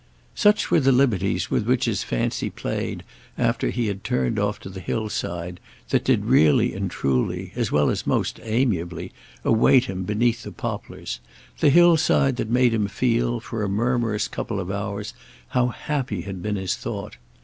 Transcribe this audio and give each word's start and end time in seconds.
Such 0.33 0.71
were 0.71 0.79
the 0.79 0.91
liberties 0.91 1.51
with 1.51 1.67
which 1.67 1.85
his 1.85 2.01
fancy 2.01 2.49
played 2.49 3.03
after 3.37 3.69
he 3.69 3.85
had 3.85 4.03
turned 4.03 4.39
off 4.39 4.59
to 4.61 4.69
the 4.69 4.79
hillside 4.79 5.59
that 5.89 6.03
did 6.05 6.25
really 6.25 6.73
and 6.73 6.89
truly, 6.89 7.51
as 7.55 7.71
well 7.71 7.87
as 7.91 8.07
most 8.07 8.39
amiably, 8.41 9.11
await 9.45 9.85
him 9.85 10.01
beneath 10.03 10.41
the 10.41 10.51
poplars, 10.51 11.19
the 11.59 11.69
hillside 11.69 12.37
that 12.37 12.49
made 12.49 12.73
him 12.73 12.87
feel, 12.87 13.39
for 13.39 13.61
a 13.61 13.69
murmurous 13.69 14.27
couple 14.27 14.59
of 14.59 14.71
hours, 14.71 15.13
how 15.49 15.67
happy 15.67 16.21
had 16.21 16.41
been 16.41 16.55
his 16.55 16.73
thought. 16.75 17.17